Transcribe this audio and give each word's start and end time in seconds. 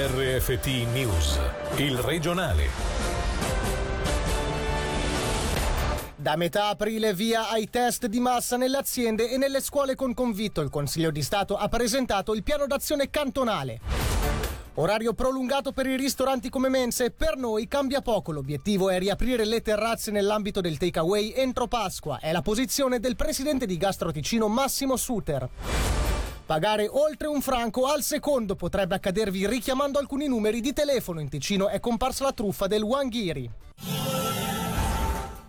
RFT 0.00 0.66
News, 0.92 1.40
il 1.78 1.98
regionale. 1.98 2.68
Da 6.14 6.36
metà 6.36 6.68
aprile 6.68 7.12
via 7.12 7.48
ai 7.50 7.68
test 7.68 8.06
di 8.06 8.20
massa 8.20 8.56
nelle 8.56 8.76
aziende 8.76 9.28
e 9.28 9.36
nelle 9.36 9.60
scuole 9.60 9.96
con 9.96 10.14
convitto. 10.14 10.60
Il 10.60 10.70
Consiglio 10.70 11.10
di 11.10 11.20
Stato 11.20 11.56
ha 11.56 11.66
presentato 11.66 12.32
il 12.32 12.44
piano 12.44 12.68
d'azione 12.68 13.10
cantonale. 13.10 13.80
Orario 14.74 15.14
prolungato 15.14 15.72
per 15.72 15.88
i 15.88 15.96
ristoranti 15.96 16.48
come 16.48 16.68
mense, 16.68 17.10
per 17.10 17.36
noi 17.36 17.66
cambia 17.66 18.00
poco. 18.00 18.30
L'obiettivo 18.30 18.90
è 18.90 19.00
riaprire 19.00 19.44
le 19.44 19.62
terrazze 19.62 20.12
nell'ambito 20.12 20.60
del 20.60 20.78
takeaway 20.78 21.32
entro 21.34 21.66
Pasqua. 21.66 22.20
È 22.20 22.30
la 22.30 22.42
posizione 22.42 23.00
del 23.00 23.16
presidente 23.16 23.66
di 23.66 23.76
Gastro 23.76 24.12
Ticino 24.12 24.46
Massimo 24.46 24.94
Suter. 24.94 25.48
Pagare 26.48 26.88
oltre 26.90 27.28
un 27.28 27.42
franco 27.42 27.84
al 27.84 28.02
secondo 28.02 28.56
potrebbe 28.56 28.94
accadervi 28.94 29.46
richiamando 29.46 29.98
alcuni 29.98 30.26
numeri 30.28 30.62
di 30.62 30.72
telefono. 30.72 31.20
In 31.20 31.28
Ticino 31.28 31.68
è 31.68 31.78
comparsa 31.78 32.24
la 32.24 32.32
truffa 32.32 32.66
del 32.66 32.80
Wanghiri. 32.80 33.50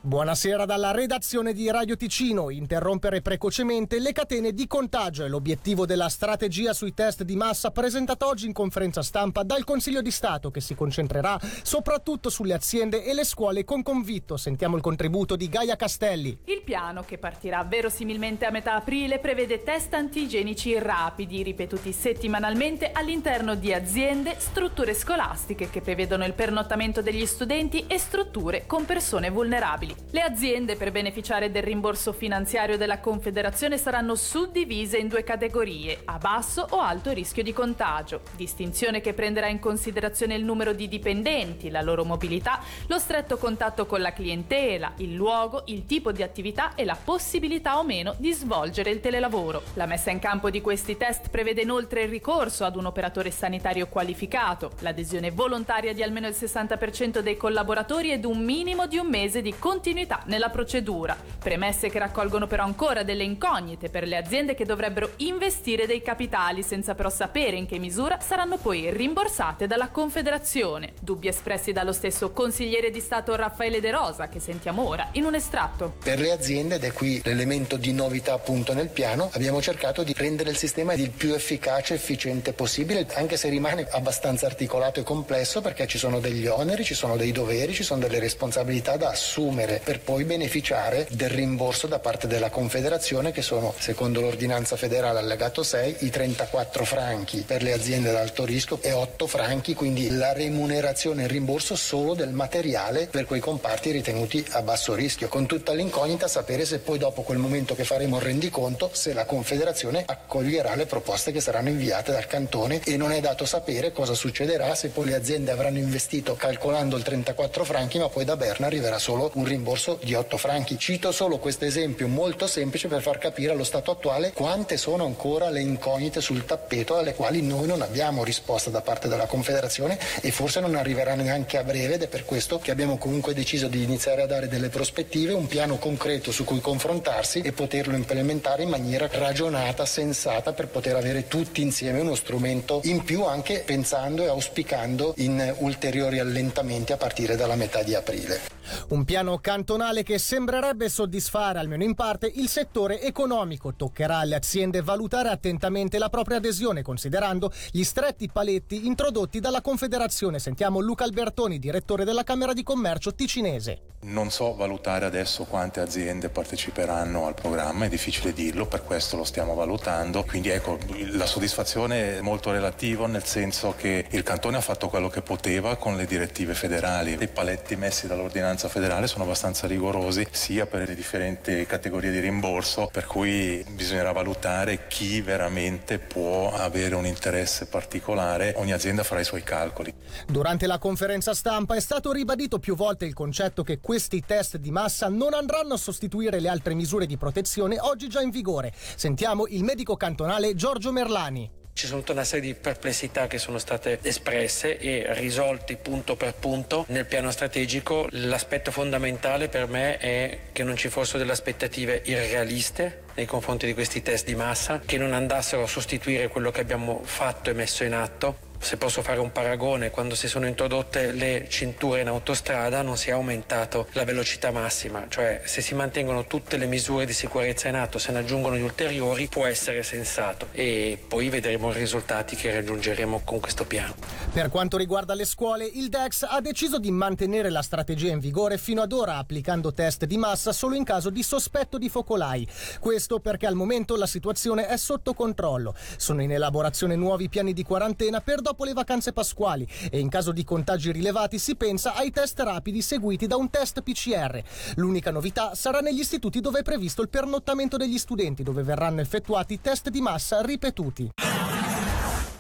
Buonasera 0.02 0.64
dalla 0.64 0.92
redazione 0.92 1.52
di 1.52 1.70
Radio 1.70 1.98
Ticino. 1.98 2.50
Interrompere 2.50 3.22
precocemente 3.22 4.00
le 4.00 4.14
catene 4.14 4.54
di 4.54 4.66
contagio 4.66 5.26
è 5.26 5.28
l'obiettivo 5.28 5.86
della 5.86 6.08
strategia 6.08 6.72
sui 6.72 6.94
test 6.94 7.24
di 7.24 7.36
massa 7.36 7.72
presentata 7.72 8.26
oggi 8.26 8.46
in 8.46 8.54
conferenza 8.54 9.02
stampa 9.02 9.44
dal 9.44 9.66
Consiglio 9.66 10.02
di 10.02 10.10
Stato 10.10 10.52
che 10.52 10.62
si 10.62 10.74
concentrerà 10.74 11.38
soprattutto 11.64 12.30
sulle 12.30 12.54
aziende 12.54 13.04
e 13.04 13.14
le 13.14 13.26
scuole 13.26 13.66
con 13.66 13.84
convitto. 13.84 14.38
Sentiamo 14.38 14.78
il 14.78 14.82
contributo 14.82 15.36
di 15.36 15.50
Gaia 15.50 15.76
Castelli. 15.76 16.40
Il 16.46 16.62
piano, 16.64 17.04
che 17.04 17.18
partirà 17.18 17.66
verosimilmente 17.66 18.46
a 18.46 18.52
metà 18.52 18.76
aprile, 18.76 19.20
prevede 19.20 19.64
test 19.64 19.94
antigenici 19.94 20.80
rapidi 20.80 21.44
ripetuti 21.44 21.92
settimanalmente 21.92 22.94
all'interno 22.94 23.54
di 23.54 23.74
aziende, 23.74 24.36
strutture 24.38 24.94
scolastiche 24.94 25.70
che 25.70 25.82
prevedono 25.82 26.24
il 26.24 26.34
pernottamento 26.34 27.02
degli 27.02 27.26
studenti 27.26 27.84
e 27.86 27.98
strutture 27.98 28.64
con 28.66 28.86
persone 28.86 29.30
vulnerabili. 29.30 29.89
Le 30.12 30.22
aziende 30.22 30.76
per 30.76 30.92
beneficiare 30.92 31.52
del 31.52 31.64
rimborso 31.64 32.14
finanziario 32.14 32.78
della 32.78 33.00
Confederazione 33.00 33.78
saranno 33.78 34.16
suddivise 34.16 34.98
in 34.98 35.08
due 35.08 35.24
categorie, 35.24 36.02
a 36.06 36.18
basso 36.18 36.66
o 36.72 36.80
alto 36.80 37.12
rischio 37.12 37.44
di 37.44 37.54
contagio, 37.54 38.22
distinzione 38.36 39.02
che 39.02 39.14
prenderà 39.14 39.48
in 39.48 39.60
considerazione 39.60 40.36
il 40.36 40.44
numero 40.44 40.74
di 40.74 40.88
dipendenti, 40.88 41.70
la 41.70 41.82
loro 41.82 42.04
mobilità, 42.06 42.60
lo 42.88 42.98
stretto 43.00 43.38
contatto 43.38 43.86
con 43.86 44.02
la 44.02 44.12
clientela, 44.12 44.94
il 44.98 45.14
luogo, 45.14 45.62
il 45.66 45.86
tipo 45.86 46.12
di 46.12 46.24
attività 46.24 46.74
e 46.76 46.86
la 46.86 46.98
possibilità 47.02 47.78
o 47.78 47.84
meno 47.84 48.16
di 48.18 48.32
svolgere 48.32 48.90
il 48.90 49.02
telelavoro. 49.02 49.62
La 49.76 49.86
messa 49.86 50.10
in 50.10 50.20
campo 50.20 50.50
di 50.50 50.62
questi 50.62 50.98
test 50.98 51.30
prevede 51.30 51.62
inoltre 51.62 52.04
il 52.04 52.10
ricorso 52.10 52.66
ad 52.66 52.76
un 52.76 52.86
operatore 52.86 53.32
sanitario 53.32 53.88
qualificato, 53.88 54.72
l'adesione 54.80 55.32
volontaria 55.32 55.94
di 55.94 56.02
almeno 56.02 56.28
il 56.28 56.36
60% 56.36 57.20
dei 57.20 57.38
collaboratori 57.38 58.12
ed 58.12 58.26
un 58.26 58.44
minimo 58.44 58.88
di 58.88 58.98
un 58.98 59.08
mese 59.08 59.42
di 59.42 59.52
continuità 59.52 59.78
continuità 59.80 60.24
nella 60.26 60.50
procedura. 60.50 61.16
Premesse 61.40 61.90
che 61.90 62.00
raccolgono 62.00 62.48
però 62.48 62.66
ancora 62.66 63.04
delle 63.04 63.24
incognite 63.24 63.90
per 63.90 64.06
le 64.06 64.18
aziende 64.18 64.54
che 64.54 64.66
dovrebbero 64.66 65.12
investire 65.18 65.88
dei 65.88 66.02
capitali 66.02 66.64
senza 66.64 66.96
però 66.96 67.10
sapere 67.10 67.56
in 67.56 67.66
che 67.66 67.80
misura 67.80 68.20
saranno 68.20 68.58
poi 68.58 68.92
rimborsate 68.92 69.68
dalla 69.68 69.88
Confederazione. 69.88 70.92
Dubbi 71.00 71.30
espressi 71.30 71.72
dallo 71.72 71.94
stesso 71.94 72.32
consigliere 72.32 72.92
di 72.92 73.00
Stato 73.00 73.34
Raffaele 73.38 73.80
De 73.80 73.90
Rosa 73.90 74.28
che 74.28 74.42
sentiamo 74.42 74.86
ora 74.86 75.08
in 75.14 75.24
un 75.24 75.36
estratto. 75.36 75.96
Per 76.04 76.20
le 76.20 76.34
aziende, 76.34 76.76
ed 76.76 76.84
è 76.84 76.92
qui 76.92 77.22
l'elemento 77.24 77.78
di 77.78 77.94
novità 77.94 78.34
appunto 78.34 78.74
nel 78.74 78.90
piano, 78.90 79.30
abbiamo 79.32 79.62
cercato 79.62 80.04
di 80.04 80.14
rendere 80.14 80.50
il 80.50 80.58
sistema 80.58 80.92
il 80.92 81.12
più 81.12 81.34
efficace 81.34 81.94
e 81.94 81.96
efficiente 81.96 82.52
possibile, 82.52 83.08
anche 83.14 83.38
se 83.38 83.48
rimane 83.48 83.88
abbastanza 83.92 84.46
articolato 84.46 85.00
e 85.00 85.04
complesso 85.04 85.62
perché 85.62 85.88
ci 85.88 85.98
sono 85.98 86.20
degli 86.20 86.48
oneri, 86.48 86.84
ci 86.84 86.96
sono 86.96 87.16
dei 87.16 87.32
doveri, 87.32 87.74
ci 87.74 87.84
sono 87.84 88.02
delle 88.02 88.20
responsabilità 88.20 88.98
da 88.98 89.12
assumere 89.12 89.69
ottenere 89.70 89.82
per 89.84 90.00
poi 90.00 90.24
beneficiare 90.24 91.08
del 91.12 91.30
rimborso 91.30 91.88
da 91.88 92.00
parte 92.00 92.28
della 92.28 92.50
Confederazione 92.50 93.32
che 93.32 93.42
sono, 93.42 93.74
secondo 93.78 94.22
l'ordinanza 94.22 94.76
federale 94.76 95.20
allegato 95.20 95.62
6, 95.64 95.98
i 96.00 96.10
34 96.10 96.84
franchi 96.84 97.44
per 97.46 97.62
le 97.62 97.74
aziende 97.74 98.10
ad 98.10 98.16
alto 98.16 98.46
rischio 98.46 98.80
e 98.82 98.92
8 98.92 99.28
franchi, 99.28 99.74
quindi 99.74 100.10
la 100.10 100.34
remunerazione 100.34 101.22
e 101.22 101.26
il 101.26 101.32
rimborso 101.32 101.76
solo 101.76 102.16
del 102.16 102.30
materiale 102.30 103.08
per 103.08 103.26
quei 103.26 103.40
comparti 103.40 103.92
ritenuti 103.92 104.44
a 104.52 104.62
basso 104.62 104.96
rischio, 104.96 105.28
con 105.28 105.46
tutta 105.46 105.74
l'incognita 105.74 106.28
sapere 106.28 106.66
se 106.66 106.80
poi 106.80 106.98
dopo 106.98 107.22
quel 107.22 107.38
momento 107.38 107.76
che 107.76 107.84
faremo 107.84 108.18
il 108.18 108.24
rendiconto 108.24 108.90
se 108.94 109.14
la 109.14 109.26
Confederazione 109.26 110.04
accoglierà 110.06 110.76
le 110.76 110.86
proposte 110.86 111.32
che 111.32 111.42
saranno 111.42 111.70
inviate 111.70 112.12
dal 112.12 112.28
cantone 112.28 112.82
e 112.84 112.98
non 112.98 113.12
è 113.12 113.20
dato 113.20 113.46
sapere 113.46 113.92
cosa 113.92 114.14
succederà 114.14 114.74
se 114.76 114.90
poi 114.90 115.06
le 115.06 115.16
aziende 115.16 115.52
avranno 115.52 115.78
investito 115.78 116.36
calcolando 116.36 116.96
il 116.96 117.04
34 117.04 117.64
franchi 117.64 118.00
ma 118.00 118.10
poi 118.10 118.26
da 118.26 118.36
Berna 118.36 118.68
arriverà 118.68 118.98
solo 118.98 119.32
un 119.36 119.46
rimborso 119.46 119.59
rimborso 119.60 120.00
di 120.02 120.14
8 120.14 120.38
franchi. 120.38 120.80
Cito 120.80 121.12
solo 121.12 121.38
questo 121.38 121.66
esempio 121.66 122.08
molto 122.08 122.48
semplice 122.48 122.88
per 122.88 123.02
far 123.02 123.18
capire 123.18 123.52
allo 123.52 123.66
stato 123.66 123.92
attuale 123.92 124.32
quante 124.32 124.78
sono 124.78 125.06
ancora 125.06 125.50
le 125.50 125.60
incognite 125.60 126.22
sul 126.22 126.46
tappeto 126.46 126.98
alle 126.98 127.14
quali 127.14 127.42
noi 127.42 127.68
non 127.68 127.82
abbiamo 127.82 128.24
risposta 128.24 128.70
da 128.70 128.82
parte 128.82 129.10
della 129.10 129.26
Confederazione 129.26 130.00
e 130.22 130.32
forse 130.32 130.62
non 130.62 130.76
arriverà 130.76 131.14
neanche 131.16 131.58
a 131.58 131.64
breve 131.64 131.96
ed 131.96 132.04
è 132.04 132.08
per 132.08 132.24
questo 132.24 132.60
che 132.60 132.72
abbiamo 132.72 132.98
comunque 132.98 133.34
deciso 133.34 133.68
di 133.68 133.84
iniziare 133.84 134.22
a 134.22 134.26
dare 134.26 134.48
delle 134.48 134.70
prospettive, 134.70 135.34
un 135.34 135.48
piano 135.48 135.78
concreto 135.78 136.32
su 136.32 136.46
cui 136.46 136.62
confrontarsi 136.62 137.42
e 137.42 137.52
poterlo 137.52 137.96
implementare 137.96 138.64
in 138.64 138.70
maniera 138.70 139.10
ragionata, 139.12 139.86
sensata 139.86 140.54
per 140.54 140.68
poter 140.68 140.96
avere 140.96 141.28
tutti 141.28 141.62
insieme 141.62 142.00
uno 142.00 142.16
strumento 142.16 142.80
in 142.86 143.04
più 143.04 143.26
anche 143.26 143.64
pensando 143.66 144.24
e 144.24 144.28
auspicando 144.28 145.14
in 145.18 145.54
ulteriori 145.60 146.20
allentamenti 146.20 146.94
a 146.94 146.98
partire 146.98 147.36
dalla 147.36 147.56
metà 147.56 147.84
di 147.84 147.94
aprile. 147.94 148.59
Un 148.90 149.06
piano 149.06 149.38
cantonale 149.40 150.04
che 150.04 150.18
sembrerebbe 150.18 150.90
soddisfare 150.90 151.60
almeno 151.60 151.84
in 151.84 151.96
parte 151.96 152.32
il 152.34 152.48
settore 152.48 153.02
economico. 153.02 153.74
Toccherà 153.76 154.18
alle 154.20 154.36
aziende 154.36 154.82
valutare 154.82 155.30
attentamente 155.30 155.98
la 155.98 156.10
propria 156.10 156.38
adesione 156.38 156.82
considerando 156.82 157.52
gli 157.72 157.84
stretti 157.84 158.30
paletti 158.30 158.86
introdotti 158.86 159.40
dalla 159.40 159.62
Confederazione. 159.62 160.40
Sentiamo 160.40 160.80
Luca 160.80 161.04
Albertoni, 161.04 161.60
direttore 161.60 162.04
della 162.04 162.24
Camera 162.24 162.54
di 162.54 162.64
Commercio 162.64 163.14
ticinese. 163.14 163.82
Non 164.02 164.32
so 164.32 164.56
valutare 164.56 165.06
adesso 165.06 165.44
quante 165.44 165.82
aziende 165.82 166.30
parteciperanno 166.30 167.26
al 167.28 167.34
programma, 167.34 167.84
è 167.86 167.90
difficile 167.90 168.32
dirlo, 168.32 168.66
per 168.66 168.84
questo 168.84 169.18
lo 169.18 169.26
stiamo 169.26 169.56
valutando. 169.56 170.24
Quindi 170.24 170.50
ecco, 170.50 170.78
la 171.12 171.26
soddisfazione 171.26 172.18
è 172.18 172.22
molto 172.22 172.52
relativa 172.52 173.08
nel 173.08 173.26
senso 173.26 173.74
che 173.78 174.06
il 174.10 174.24
cantone 174.24 174.58
ha 174.58 174.62
fatto 174.62 174.88
quello 174.88 175.10
che 175.10 175.22
poteva 175.22 175.76
con 175.76 175.98
le 175.98 176.06
direttive 176.06 176.54
federali. 176.54 177.18
I 177.20 177.28
paletti 177.28 177.76
messi 177.76 178.08
dall'ordinanza 178.08 178.59
federale 178.68 179.08
sono 179.08 179.24
abbastanza 179.24 179.68
rigorosi 179.68 180.28
sia 180.32 180.66
per 180.66 180.88
le 180.88 180.96
differenti 180.96 181.66
categorie 181.66 182.12
di 182.12 182.20
rimborso, 182.20 182.90
per 182.92 183.06
cui 183.06 183.64
bisognerà 183.70 184.12
valutare 184.12 184.88
chi 184.88 185.22
veramente 185.22 186.00
può 186.00 186.52
avere 186.54 186.96
un 186.96 187.06
interesse 187.06 187.68
particolare. 187.68 188.54
Ogni 188.58 188.74
azienda 188.74 189.04
farà 189.04 189.22
i 189.22 189.26
suoi 189.26 189.44
calcoli. 189.44 189.94
Durante 190.28 190.68
la 190.68 190.78
conferenza 190.78 191.34
stampa 191.34 191.76
è 191.76 191.80
stato 191.80 192.12
ribadito 192.12 192.60
più 192.60 192.76
volte 192.76 193.06
il 193.06 193.14
concetto 193.14 193.64
che 193.64 193.80
questi 193.80 194.24
test 194.26 194.58
di 194.58 194.72
massa 194.72 195.08
non 195.08 195.34
andranno 195.34 195.76
a 195.76 195.78
sostituire 195.78 196.40
le 196.40 196.50
altre 196.50 196.74
misure 196.74 197.06
di 197.06 197.18
protezione 197.18 197.80
oggi 197.80 198.08
già 198.08 198.22
in 198.22 198.30
vigore. 198.30 198.74
Sentiamo 198.96 199.48
il 199.48 199.64
medico 199.64 199.96
cantonale 199.96 200.56
Giorgio 200.56 200.92
Merlani. 200.92 201.59
Ci 201.80 201.88
sono 201.88 202.00
tutta 202.02 202.12
una 202.12 202.26
serie 202.26 202.52
di 202.52 202.60
perplessità 202.60 203.28
che 203.28 203.38
sono 203.38 203.58
state 203.58 204.00
espresse 204.02 204.78
e 204.78 205.06
risolti 205.14 205.78
punto 205.78 206.18
per 206.18 206.34
punto 206.34 206.84
nel 206.90 207.06
piano 207.06 207.32
strategico. 207.32 208.06
L'aspetto 208.10 208.70
fondamentale 208.70 209.48
per 209.48 209.70
me 209.70 209.98
è 209.98 210.40
che 210.52 210.64
non 210.66 210.76
ci 210.76 210.90
fossero 210.90 211.20
delle 211.20 211.32
aspettative 211.32 212.02
irrealiste 212.04 213.04
nei 213.16 213.26
confronti 213.26 213.66
di 213.66 213.74
questi 213.74 214.02
test 214.02 214.26
di 214.26 214.36
massa, 214.36 214.82
che 214.86 214.98
non 214.98 215.14
andassero 215.14 215.64
a 215.64 215.68
sostituire 215.68 216.28
quello 216.28 216.52
che 216.52 216.60
abbiamo 216.60 217.00
fatto 217.02 217.50
e 217.50 217.54
messo 217.54 217.86
in 217.86 217.94
atto 217.94 218.49
se 218.60 218.78
posso 218.78 219.02
fare 219.02 219.20
un 219.20 219.32
paragone, 219.32 219.90
quando 219.90 220.16
si 220.16 220.28
sono 220.28 220.46
introdotte 220.46 221.12
le 221.12 221.48
cinture 221.50 222.02
in 222.02 222.08
autostrada 222.08 222.82
non 222.82 222.98
si 222.98 223.10
è 223.10 223.14
aumentato 223.14 223.88
la 223.94 224.04
velocità 224.04 224.52
massima, 224.52 225.06
cioè 225.08 225.42
se 225.46 225.62
si 225.62 225.74
mantengono 225.74 226.26
tutte 226.26 226.58
le 226.58 226.66
misure 226.66 227.06
di 227.06 227.14
sicurezza 227.14 227.70
in 227.70 227.76
atto, 227.76 227.98
se 227.98 228.12
ne 228.12 228.20
aggiungono 228.20 228.58
gli 228.58 228.62
ulteriori, 228.62 229.28
può 229.28 229.46
essere 229.46 229.82
sensato 229.82 230.48
e 230.52 231.02
poi 231.08 231.30
vedremo 231.30 231.72
i 231.72 231.74
risultati 231.74 232.36
che 232.36 232.54
raggiungeremo 232.54 233.22
con 233.24 233.40
questo 233.40 233.66
piano. 233.66 233.96
Per 234.32 234.50
quanto 234.50 234.78
riguarda 234.78 235.14
le 235.14 235.26
scuole, 235.26 235.66
il 235.66 235.90
DEX 235.90 236.26
ha 236.30 236.42
deciso 236.42 236.80
di 236.80 236.92
mantenere 236.92 237.50
la 237.50 237.62
strategia 237.62 238.12
in 238.12 238.20
vigore 238.20 238.58
fino 238.58 238.82
ad 238.82 238.92
ora 238.92 239.16
applicando 239.16 239.74
test 239.74 240.06
di 240.06 240.18
massa 240.18 240.52
solo 240.52 240.76
in 240.76 240.84
caso 240.84 241.10
di 241.10 241.24
sospetto 241.24 241.78
di 241.78 241.90
focolai. 241.90 242.48
Questo 242.80 243.20
perché 243.20 243.48
al 243.48 243.56
momento 243.56 243.96
la 243.96 244.06
situazione 244.06 244.68
è 244.68 244.78
sotto 244.78 245.14
controllo. 245.14 245.74
Sono 245.98 246.22
in 246.22 246.32
elaborazione 246.32 246.96
nuovi 246.96 247.30
piani 247.30 247.54
di 247.54 247.64
quarantena 247.64 248.22
per 248.22 248.42
dopo 248.50 248.64
le 248.64 248.74
vacanze 248.74 249.14
pasquali 249.14 249.68
e 249.92 250.00
in 250.00 250.10
caso 250.10 250.32
di 250.32 250.44
contagi 250.44 250.92
rilevati 250.92 251.38
si 251.38 251.56
pensa 251.56 251.94
ai 251.94 252.10
test 252.10 252.40
rapidi 252.40 252.82
seguiti 252.82 253.28
da 253.28 253.36
un 253.36 253.52
test 253.52 253.82
PCR. 253.82 254.42
L'unica 254.76 255.12
novità 255.12 255.54
sarà 255.54 255.82
negli 255.82 256.00
istituti 256.00 256.42
dove 256.42 256.60
è 256.60 256.64
previsto 256.64 257.04
il 257.04 257.10
pernottamento 257.10 257.78
degli 257.78 258.00
studenti, 258.00 258.42
dove 258.42 258.64
verranno 258.64 259.02
effettuati 259.02 259.62
test 259.62 259.90
di 259.90 260.02
massa 260.02 260.42
ripetuti. 260.42 261.29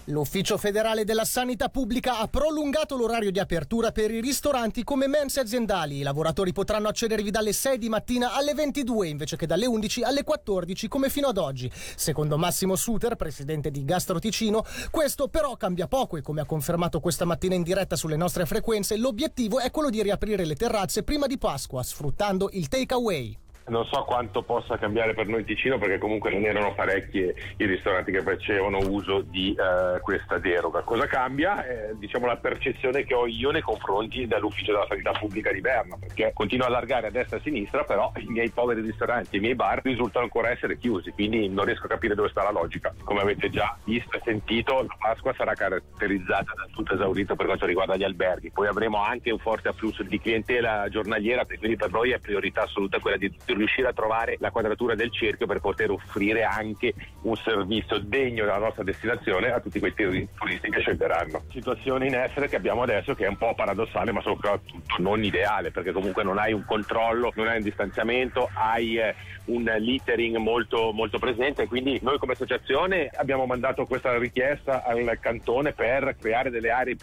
L'Ufficio 0.09 0.57
federale 0.57 1.03
della 1.03 1.23
sanità 1.23 1.69
pubblica 1.69 2.17
ha 2.17 2.27
prolungato 2.27 2.97
l'orario 2.97 3.29
di 3.29 3.37
apertura 3.37 3.91
per 3.91 4.09
i 4.09 4.21
ristoranti 4.21 4.83
come 4.83 5.05
mense 5.05 5.39
aziendali. 5.39 5.99
I 5.99 6.01
lavoratori 6.01 6.51
potranno 6.51 6.87
accedervi 6.87 7.29
dalle 7.29 7.53
6 7.53 7.77
di 7.77 7.89
mattina 7.89 8.33
alle 8.33 8.55
22 8.55 9.07
invece 9.07 9.37
che 9.37 9.45
dalle 9.45 9.67
11 9.67 10.01
alle 10.01 10.23
14 10.23 10.87
come 10.87 11.11
fino 11.11 11.27
ad 11.27 11.37
oggi. 11.37 11.71
Secondo 11.95 12.39
Massimo 12.39 12.75
Suter, 12.75 13.17
presidente 13.17 13.69
di 13.69 13.85
Gastro 13.85 14.17
Ticino, 14.17 14.65
questo 14.89 15.27
però 15.27 15.55
cambia 15.57 15.87
poco 15.87 16.17
e 16.17 16.23
come 16.23 16.41
ha 16.41 16.45
confermato 16.45 16.99
questa 16.99 17.25
mattina 17.25 17.53
in 17.53 17.61
diretta 17.61 17.95
sulle 17.95 18.17
nostre 18.17 18.47
frequenze, 18.47 18.97
l'obiettivo 18.97 19.59
è 19.59 19.69
quello 19.69 19.91
di 19.91 20.01
riaprire 20.01 20.43
le 20.43 20.55
terrazze 20.55 21.03
prima 21.03 21.27
di 21.27 21.37
Pasqua 21.37 21.83
sfruttando 21.83 22.49
il 22.53 22.67
takeaway 22.67 23.37
non 23.69 23.85
so 23.85 24.03
quanto 24.03 24.41
possa 24.41 24.77
cambiare 24.77 25.13
per 25.13 25.27
noi 25.27 25.43
Ticino 25.43 25.77
perché 25.77 25.97
comunque 25.97 26.31
non 26.31 26.43
erano 26.43 26.73
parecchi 26.73 27.19
i 27.19 27.65
ristoranti 27.65 28.11
che 28.11 28.21
facevano 28.21 28.79
uso 28.89 29.21
di 29.21 29.55
uh, 29.57 29.99
questa 30.01 30.37
deroga. 30.37 30.81
Cosa 30.81 31.05
cambia? 31.05 31.65
Eh, 31.65 31.95
diciamo 31.97 32.25
la 32.25 32.37
percezione 32.37 33.03
che 33.03 33.13
ho 33.13 33.27
io 33.27 33.51
nei 33.51 33.61
confronti 33.61 34.27
dell'ufficio 34.27 34.71
della 34.71 34.85
sanità 34.87 35.11
pubblica 35.11 35.51
di 35.51 35.61
Berna 35.61 35.97
perché 35.99 36.31
continua 36.33 36.65
a 36.65 36.69
allargare 36.69 37.07
a 37.07 37.11
destra 37.11 37.37
e 37.37 37.39
a 37.39 37.43
sinistra 37.43 37.83
però 37.83 38.11
i 38.17 38.25
miei 38.27 38.49
poveri 38.49 38.81
ristoranti 38.81 39.37
i 39.37 39.39
miei 39.39 39.55
bar 39.55 39.81
risultano 39.83 40.25
ancora 40.25 40.49
essere 40.49 40.77
chiusi 40.77 41.11
quindi 41.11 41.47
non 41.49 41.65
riesco 41.65 41.85
a 41.85 41.89
capire 41.89 42.15
dove 42.15 42.29
sta 42.29 42.43
la 42.43 42.51
logica. 42.51 42.93
Come 43.03 43.21
avete 43.21 43.49
già 43.49 43.77
visto 43.83 44.17
e 44.17 44.21
sentito 44.23 44.81
la 44.81 44.95
Pasqua 44.97 45.33
sarà 45.35 45.53
caratterizzata 45.53 46.53
da 46.55 46.67
tutto 46.71 46.93
esaurito 46.93 47.35
per 47.35 47.45
quanto 47.45 47.65
riguarda 47.65 47.95
gli 47.95 48.03
alberghi. 48.03 48.51
Poi 48.51 48.67
avremo 48.67 49.03
anche 49.03 49.31
un 49.31 49.39
forte 49.39 49.69
afflusso 49.69 50.03
di 50.03 50.19
clientela 50.19 50.87
giornaliera 50.89 51.45
quindi 51.45 51.75
per 51.75 51.91
noi 51.91 52.11
è 52.11 52.19
priorità 52.19 52.63
assoluta 52.63 52.99
quella 52.99 53.17
di 53.17 53.31
riuscire 53.59 53.87
a 53.87 53.93
trovare 53.93 54.37
la 54.39 54.51
quadratura 54.51 54.95
del 54.95 55.11
cerchio 55.11 55.45
per 55.45 55.59
poter 55.59 55.91
offrire 55.91 56.43
anche 56.43 56.93
un 57.21 57.35
servizio 57.35 57.99
degno 57.99 58.45
della 58.45 58.57
nostra 58.57 58.83
destinazione 58.83 59.51
a 59.51 59.59
tutti 59.59 59.79
quei 59.79 59.93
turisti 59.93 60.69
che 60.69 60.79
scelteranno. 60.79 61.43
Situazione 61.51 62.07
in 62.07 62.15
essere 62.15 62.47
che 62.47 62.55
abbiamo 62.55 62.81
adesso 62.81 63.13
che 63.13 63.25
è 63.25 63.27
un 63.27 63.37
po' 63.37 63.53
paradossale 63.53 64.11
ma 64.11 64.21
soprattutto 64.21 64.95
non 64.97 65.23
ideale 65.23 65.71
perché 65.71 65.91
comunque 65.91 66.23
non 66.23 66.37
hai 66.37 66.53
un 66.53 66.65
controllo, 66.65 67.31
non 67.35 67.47
hai 67.47 67.57
un 67.57 67.63
distanziamento, 67.63 68.49
hai 68.53 68.97
eh, 68.97 69.15
un 69.45 69.63
littering 69.79 70.37
molto, 70.37 70.91
molto 70.91 71.19
presente 71.19 71.67
quindi 71.67 71.99
noi 72.01 72.17
come 72.17 72.33
associazione 72.33 73.09
abbiamo 73.13 73.45
mandato 73.45 73.85
questa 73.85 74.17
richiesta 74.17 74.83
al 74.83 75.17
cantone 75.19 75.73
per 75.73 76.15
creare 76.19 76.49
delle 76.49 76.71
aree 76.71 76.95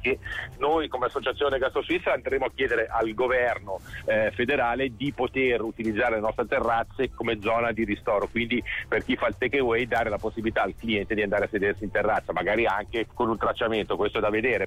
che 0.00 0.18
noi 0.58 0.88
come 0.88 1.06
associazione 1.06 1.58
Gastro 1.58 1.82
Suisse 1.82 2.10
andremo 2.10 2.46
a 2.46 2.50
chiedere 2.54 2.88
al 2.90 3.12
governo 3.14 3.80
eh, 4.04 4.30
federale 4.34 4.94
di 4.96 5.12
poter 5.12 5.62
utilizzare 5.62 6.01
utilizzare 6.02 6.14
le 6.16 6.20
nostre 6.20 6.46
terrazze 6.46 7.10
come 7.14 7.38
zona 7.40 7.72
di 7.72 7.84
ristoro, 7.84 8.26
quindi 8.28 8.62
per 8.88 9.04
chi 9.04 9.16
fa 9.16 9.28
il 9.28 9.36
takeaway 9.38 9.86
dare 9.86 10.10
la 10.10 10.18
possibilità 10.18 10.62
al 10.62 10.74
cliente 10.78 11.14
di 11.14 11.22
andare 11.22 11.44
a 11.44 11.48
sedersi 11.48 11.84
in 11.84 11.90
terrazza, 11.90 12.32
magari 12.32 12.66
anche 12.66 13.06
con 13.12 13.28
un 13.28 13.38
tracciamento, 13.38 13.96
questo 13.96 14.18
è 14.18 14.20
da 14.20 14.30
vedere. 14.30 14.66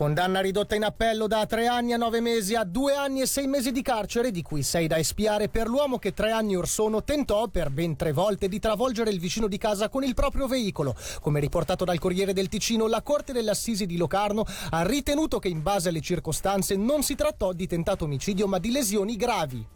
Condanna 0.00 0.40
ridotta 0.40 0.74
in 0.74 0.84
appello 0.84 1.26
da 1.26 1.44
tre 1.44 1.66
anni 1.66 1.92
a 1.92 1.98
nove 1.98 2.22
mesi 2.22 2.54
a 2.54 2.64
due 2.64 2.94
anni 2.94 3.20
e 3.20 3.26
sei 3.26 3.46
mesi 3.46 3.70
di 3.70 3.82
carcere, 3.82 4.30
di 4.30 4.40
cui 4.40 4.62
sei 4.62 4.86
da 4.86 4.96
espiare 4.96 5.50
per 5.50 5.66
l'uomo 5.66 5.98
che 5.98 6.14
tre 6.14 6.30
anni 6.30 6.56
or 6.56 6.66
sono 6.66 7.04
tentò 7.04 7.48
per 7.48 7.68
ben 7.68 7.96
tre 7.96 8.14
volte 8.14 8.48
di 8.48 8.58
travolgere 8.58 9.10
il 9.10 9.20
vicino 9.20 9.46
di 9.46 9.58
casa 9.58 9.90
con 9.90 10.02
il 10.02 10.14
proprio 10.14 10.46
veicolo. 10.46 10.96
Come 11.20 11.38
riportato 11.38 11.84
dal 11.84 11.98
Corriere 11.98 12.32
del 12.32 12.48
Ticino, 12.48 12.86
la 12.86 13.02
Corte 13.02 13.34
delle 13.34 13.50
Assisi 13.50 13.84
di 13.84 13.98
Locarno 13.98 14.46
ha 14.70 14.82
ritenuto 14.86 15.38
che 15.38 15.48
in 15.48 15.60
base 15.60 15.90
alle 15.90 16.00
circostanze 16.00 16.76
non 16.76 17.02
si 17.02 17.14
trattò 17.14 17.52
di 17.52 17.66
tentato 17.66 18.04
omicidio 18.04 18.46
ma 18.46 18.58
di 18.58 18.70
lesioni 18.70 19.16
gravi. 19.16 19.66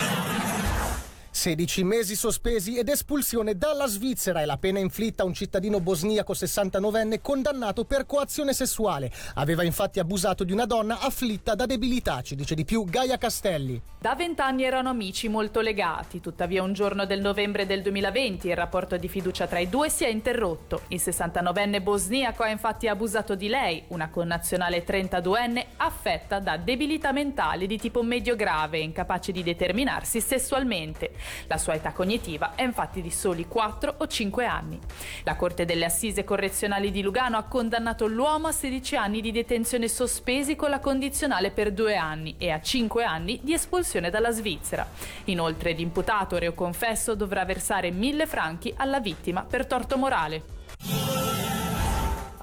16 1.44 1.84
mesi 1.84 2.16
sospesi 2.16 2.78
ed 2.78 2.88
espulsione 2.88 3.58
dalla 3.58 3.86
Svizzera 3.86 4.40
è 4.40 4.46
la 4.46 4.56
pena 4.56 4.78
inflitta 4.78 5.24
a 5.24 5.26
un 5.26 5.34
cittadino 5.34 5.78
bosniaco 5.78 6.32
69enne 6.32 7.20
condannato 7.20 7.84
per 7.84 8.06
coazione 8.06 8.54
sessuale. 8.54 9.12
Aveva 9.34 9.62
infatti 9.62 9.98
abusato 9.98 10.42
di 10.42 10.52
una 10.52 10.64
donna 10.64 11.00
afflitta 11.00 11.54
da 11.54 11.66
debilità, 11.66 12.22
ci 12.22 12.34
dice 12.34 12.54
di 12.54 12.64
più 12.64 12.86
Gaia 12.86 13.18
Castelli. 13.18 13.78
Da 14.00 14.14
vent'anni 14.14 14.64
erano 14.64 14.88
amici 14.88 15.28
molto 15.28 15.60
legati, 15.60 16.20
tuttavia 16.20 16.62
un 16.62 16.72
giorno 16.72 17.04
del 17.04 17.20
novembre 17.20 17.66
del 17.66 17.82
2020 17.82 18.48
il 18.48 18.56
rapporto 18.56 18.96
di 18.96 19.08
fiducia 19.08 19.46
tra 19.46 19.58
i 19.58 19.68
due 19.68 19.90
si 19.90 20.04
è 20.04 20.08
interrotto. 20.08 20.82
Il 20.88 21.00
69enne 21.02 21.82
bosniaco 21.82 22.42
ha 22.42 22.48
infatti 22.48 22.88
abusato 22.88 23.34
di 23.34 23.48
lei, 23.48 23.84
una 23.88 24.08
connazionale 24.08 24.82
32enne 24.82 25.64
affetta 25.76 26.38
da 26.38 26.56
debilità 26.56 27.12
mentali 27.12 27.66
di 27.66 27.76
tipo 27.76 28.02
medio 28.02 28.34
grave 28.34 28.78
incapace 28.78 29.30
di 29.30 29.42
determinarsi 29.42 30.22
sessualmente. 30.22 31.12
La 31.46 31.58
sua 31.58 31.74
età 31.74 31.92
cognitiva 31.92 32.54
è 32.54 32.62
infatti 32.62 33.02
di 33.02 33.10
soli 33.10 33.46
4 33.46 33.94
o 33.98 34.06
5 34.06 34.46
anni. 34.46 34.78
La 35.24 35.36
Corte 35.36 35.64
delle 35.64 35.84
Assise 35.84 36.24
Correzionali 36.24 36.90
di 36.90 37.02
Lugano 37.02 37.36
ha 37.36 37.44
condannato 37.44 38.06
l'uomo 38.06 38.48
a 38.48 38.52
16 38.52 38.96
anni 38.96 39.20
di 39.20 39.32
detenzione 39.32 39.88
sospesi 39.88 40.56
con 40.56 40.70
la 40.70 40.80
condizionale 40.80 41.50
per 41.50 41.72
2 41.72 41.96
anni 41.96 42.34
e 42.38 42.50
a 42.50 42.60
5 42.60 43.04
anni 43.04 43.40
di 43.42 43.52
espulsione 43.52 44.10
dalla 44.10 44.30
Svizzera. 44.30 44.86
Inoltre 45.24 45.72
l'imputato 45.72 46.38
reo 46.38 46.52
confesso 46.52 47.14
dovrà 47.14 47.44
versare 47.44 47.90
1000 47.90 48.26
franchi 48.26 48.72
alla 48.76 49.00
vittima 49.00 49.44
per 49.44 49.66
torto 49.66 49.96
morale. 49.96 51.33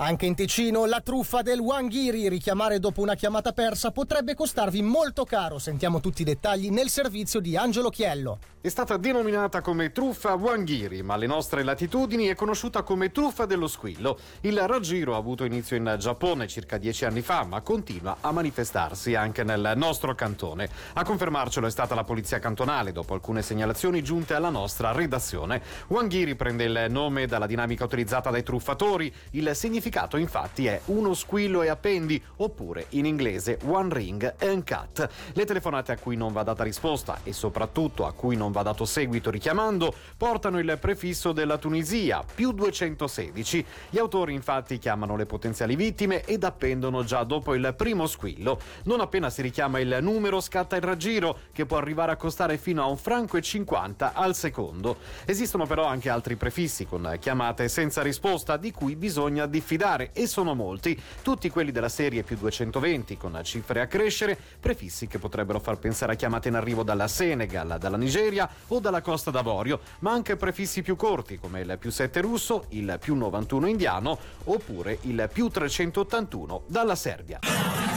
Anche 0.03 0.25
in 0.25 0.33
Ticino 0.33 0.87
la 0.87 0.99
truffa 0.99 1.43
del 1.43 1.59
Wanghiri, 1.59 2.27
richiamare 2.27 2.79
dopo 2.79 3.01
una 3.01 3.13
chiamata 3.13 3.51
persa, 3.51 3.91
potrebbe 3.91 4.33
costarvi 4.33 4.81
molto 4.81 5.25
caro. 5.25 5.59
Sentiamo 5.59 5.99
tutti 5.99 6.23
i 6.23 6.25
dettagli 6.25 6.71
nel 6.71 6.89
servizio 6.89 7.39
di 7.39 7.55
Angelo 7.55 7.91
Chiello. 7.91 8.39
È 8.61 8.69
stata 8.69 8.97
denominata 8.97 9.61
come 9.61 9.91
truffa 9.91 10.33
Wanghiri, 10.33 11.03
ma 11.03 11.15
alle 11.15 11.27
nostre 11.27 11.63
latitudini 11.63 12.25
è 12.25 12.35
conosciuta 12.35 12.81
come 12.81 13.11
truffa 13.11 13.45
dello 13.45 13.67
squillo. 13.67 14.17
Il 14.41 14.59
raggiro 14.59 15.13
ha 15.13 15.17
avuto 15.17 15.45
inizio 15.45 15.75
in 15.75 15.95
Giappone 15.99 16.47
circa 16.47 16.79
dieci 16.79 17.05
anni 17.05 17.21
fa, 17.21 17.43
ma 17.43 17.61
continua 17.61 18.17
a 18.21 18.31
manifestarsi 18.31 19.13
anche 19.13 19.43
nel 19.43 19.73
nostro 19.75 20.15
cantone. 20.15 20.67
A 20.93 21.03
confermarcelo 21.03 21.67
è 21.67 21.71
stata 21.71 21.93
la 21.93 22.03
polizia 22.03 22.39
cantonale 22.39 22.91
dopo 22.91 23.13
alcune 23.13 23.43
segnalazioni 23.43 24.03
giunte 24.03 24.33
alla 24.33 24.49
nostra 24.49 24.91
redazione. 24.91 25.61
Wanghiri 25.87 26.35
prende 26.35 26.63
il 26.63 26.85
nome 26.89 27.27
dalla 27.27 27.47
dinamica 27.47 27.83
utilizzata 27.83 28.31
dai 28.31 28.43
truffatori. 28.43 29.13
Il 29.31 29.51
significato 29.53 29.89
infatti 30.17 30.67
è 30.67 30.79
uno 30.85 31.13
squillo 31.13 31.61
e 31.63 31.67
appendi, 31.67 32.21
oppure 32.37 32.85
in 32.89 33.05
inglese 33.05 33.59
one 33.65 33.93
ring 33.93 34.35
and 34.39 34.63
cut. 34.63 35.09
Le 35.33 35.45
telefonate 35.45 35.91
a 35.91 35.97
cui 35.97 36.15
non 36.15 36.31
va 36.31 36.43
data 36.43 36.63
risposta 36.63 37.19
e 37.23 37.33
soprattutto 37.33 38.05
a 38.05 38.13
cui 38.13 38.37
non 38.37 38.53
va 38.53 38.61
dato 38.61 38.85
seguito 38.85 39.29
richiamando, 39.29 39.93
portano 40.15 40.59
il 40.59 40.77
prefisso 40.79 41.33
della 41.33 41.57
Tunisia, 41.57 42.23
più 42.23 42.53
216. 42.53 43.65
Gli 43.89 43.97
autori 43.97 44.33
infatti 44.33 44.77
chiamano 44.77 45.17
le 45.17 45.25
potenziali 45.25 45.75
vittime 45.75 46.23
ed 46.23 46.45
appendono 46.45 47.03
già 47.03 47.23
dopo 47.23 47.53
il 47.53 47.73
primo 47.75 48.07
squillo. 48.07 48.59
Non 48.85 49.01
appena 49.01 49.29
si 49.29 49.41
richiama 49.41 49.79
il 49.79 49.97
numero 50.01 50.39
scatta 50.39 50.77
il 50.77 50.83
raggiro, 50.83 51.37
che 51.51 51.65
può 51.65 51.77
arrivare 51.77 52.13
a 52.13 52.15
costare 52.15 52.57
fino 52.57 52.81
a 52.81 52.87
un 52.87 52.97
franco 52.97 53.35
e 53.35 53.41
50 53.41 54.13
al 54.13 54.35
secondo. 54.35 54.97
Esistono 55.25 55.65
però 55.65 55.85
anche 55.85 56.09
altri 56.09 56.37
prefissi 56.37 56.85
con 56.85 57.17
chiamate 57.19 57.67
senza 57.67 58.01
risposta 58.01 58.55
di 58.55 58.71
cui 58.71 58.95
bisogna 58.95 59.45
diffidare 59.45 59.79
e 60.13 60.27
sono 60.27 60.53
molti, 60.53 60.99
tutti 61.23 61.49
quelli 61.49 61.71
della 61.71 61.89
serie 61.89 62.21
più 62.21 62.37
220 62.37 63.17
con 63.17 63.39
cifre 63.43 63.81
a 63.81 63.87
crescere, 63.87 64.37
prefissi 64.59 65.07
che 65.07 65.17
potrebbero 65.17 65.59
far 65.59 65.79
pensare 65.79 66.13
a 66.13 66.15
chiamate 66.15 66.49
in 66.49 66.55
arrivo 66.55 66.83
dalla 66.83 67.07
Senegal, 67.07 67.77
dalla 67.79 67.97
Nigeria, 67.97 68.47
o 68.67 68.79
dalla 68.79 69.01
Costa 69.01 69.31
d'Avorio, 69.31 69.79
ma 69.99 70.11
anche 70.11 70.35
prefissi 70.35 70.83
più 70.83 70.95
corti 70.95 71.39
come 71.39 71.61
il 71.61 71.77
più 71.79 71.89
7 71.89 72.21
russo, 72.21 72.65
il 72.69 72.97
più 73.01 73.15
91 73.15 73.67
indiano 73.67 74.19
oppure 74.43 74.99
il 75.01 75.27
più 75.33 75.47
381 75.47 76.63
dalla 76.67 76.95
Serbia. 76.95 77.90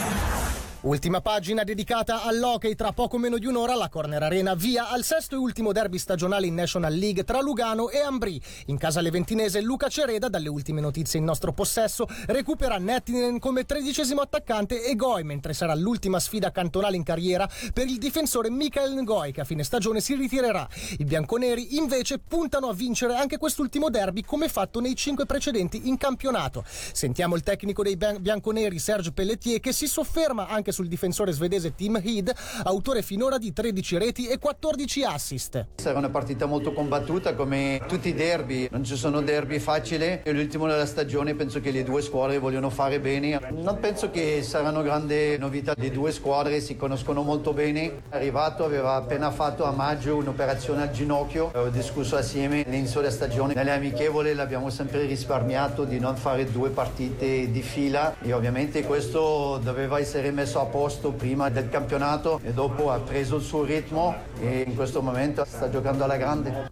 Ultima 0.85 1.19
pagina 1.19 1.63
dedicata 1.63 2.21
all'hockey. 2.21 2.75
Tra 2.75 2.91
poco 2.91 3.17
meno 3.17 3.39
di 3.39 3.47
un'ora 3.47 3.73
la 3.73 3.89
Corner 3.89 4.21
Arena 4.21 4.53
via 4.53 4.89
al 4.89 5.03
sesto 5.03 5.33
e 5.33 5.37
ultimo 5.39 5.71
derby 5.71 5.97
stagionale 5.97 6.45
in 6.45 6.53
National 6.53 6.93
League 6.93 7.23
tra 7.23 7.41
Lugano 7.41 7.89
e 7.89 8.01
Ambri. 8.01 8.39
In 8.67 8.77
casa 8.77 9.01
leventinese 9.01 9.61
Luca 9.61 9.87
Cereda, 9.87 10.29
dalle 10.29 10.47
ultime 10.47 10.81
notizie 10.81 11.17
in 11.17 11.25
nostro 11.25 11.53
possesso, 11.53 12.05
recupera 12.27 12.77
Nettinen 12.77 13.39
come 13.39 13.65
tredicesimo 13.65 14.21
attaccante 14.21 14.85
e 14.85 14.95
Goi, 14.95 15.23
mentre 15.23 15.53
sarà 15.53 15.73
l'ultima 15.73 16.19
sfida 16.19 16.51
cantonale 16.51 16.97
in 16.97 17.03
carriera 17.03 17.49
per 17.73 17.87
il 17.87 17.97
difensore 17.97 18.51
Michael 18.51 18.93
Ngoi 18.93 19.31
che 19.31 19.41
a 19.41 19.45
fine 19.45 19.63
stagione 19.63 20.01
si 20.01 20.13
ritirerà. 20.13 20.69
I 20.99 21.03
bianconeri 21.03 21.77
invece 21.77 22.19
puntano 22.19 22.67
a 22.67 22.73
vincere 22.73 23.15
anche 23.15 23.39
quest'ultimo 23.39 23.89
derby 23.89 24.21
come 24.21 24.49
fatto 24.49 24.79
nei 24.79 24.95
cinque 24.95 25.25
precedenti 25.25 25.87
in 25.87 25.97
campionato. 25.97 26.63
Sentiamo 26.67 27.35
il 27.35 27.41
tecnico 27.41 27.81
dei 27.81 27.97
bianconeri 27.97 28.77
Serge 28.77 29.11
Pelletier 29.13 29.59
che 29.59 29.73
si 29.73 29.87
sofferma 29.87 30.47
anche 30.47 30.73
sul 30.75 30.87
difensore 30.87 31.31
svedese 31.31 31.73
Tim 31.73 32.01
Heed, 32.03 32.33
autore 32.63 33.01
finora 33.01 33.37
di 33.37 33.53
13 33.53 33.97
reti 33.97 34.27
e 34.27 34.37
14 34.37 35.03
assist. 35.05 35.67
Sarà 35.75 35.97
una 35.97 36.09
partita 36.09 36.45
molto 36.47 36.73
combattuta 36.73 37.33
come 37.33 37.79
tutti 37.87 38.09
i 38.09 38.13
derby, 38.13 38.67
non 38.71 38.83
ci 38.83 38.97
sono 38.97 39.21
derby 39.21 39.59
facili, 39.59 40.19
è 40.21 40.31
l'ultimo 40.33 40.67
della 40.67 40.85
stagione, 40.85 41.33
penso 41.33 41.61
che 41.61 41.71
le 41.71 41.83
due 41.83 42.01
squadre 42.01 42.39
vogliono 42.39 42.69
fare 42.69 42.99
bene. 42.99 43.39
Non 43.51 43.79
penso 43.79 44.11
che 44.11 44.43
saranno 44.43 44.81
grandi 44.81 45.37
novità, 45.37 45.73
le 45.77 45.91
due 45.91 46.11
squadre 46.11 46.59
si 46.59 46.75
conoscono 46.75 47.21
molto 47.21 47.53
bene. 47.53 48.01
Arrivato, 48.09 48.65
aveva 48.65 48.95
appena 48.95 49.31
fatto 49.31 49.63
a 49.63 49.71
maggio 49.71 50.17
un'operazione 50.17 50.81
al 50.81 50.91
ginocchio, 50.91 51.51
ho 51.55 51.69
discusso 51.69 52.17
assieme 52.17 52.65
all'inizio 52.65 52.99
della 52.99 53.13
stagione, 53.13 53.53
nelle 53.53 53.71
amichevole 53.71 54.33
l'abbiamo 54.33 54.69
sempre 54.69 55.05
risparmiato 55.05 55.85
di 55.85 55.99
non 55.99 56.17
fare 56.17 56.51
due 56.51 56.69
partite 56.69 57.49
di 57.49 57.61
fila 57.61 58.15
e 58.21 58.33
ovviamente 58.33 58.83
questo 58.83 59.57
doveva 59.63 59.99
essere 59.99 60.31
messo 60.31 60.59
a 60.65 60.67
posto 60.67 61.11
prima 61.11 61.49
del 61.49 61.69
campionato 61.69 62.39
e 62.43 62.51
dopo 62.51 62.91
ha 62.91 62.99
preso 62.99 63.37
il 63.37 63.43
suo 63.43 63.63
ritmo 63.63 64.15
e 64.39 64.63
in 64.65 64.75
questo 64.75 65.01
momento 65.01 65.45
sta 65.45 65.69
giocando 65.69 66.03
alla 66.03 66.17
grande. 66.17 66.69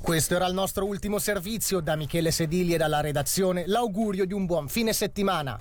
Questo 0.00 0.34
era 0.34 0.46
il 0.46 0.54
nostro 0.54 0.86
ultimo 0.86 1.18
servizio. 1.18 1.80
Da 1.80 1.94
Michele 1.94 2.30
Sedili 2.30 2.72
e 2.74 2.78
dalla 2.78 3.00
redazione 3.00 3.64
l'augurio 3.66 4.24
di 4.24 4.32
un 4.32 4.46
buon 4.46 4.68
fine 4.68 4.92
settimana. 4.92 5.60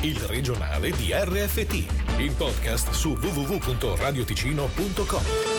Il 0.00 0.18
regionale 0.20 0.90
di 0.90 1.12
RFT, 1.12 1.72
il 2.18 2.32
podcast 2.36 2.90
su 2.90 3.10
www.radioticino.com. 3.10 5.53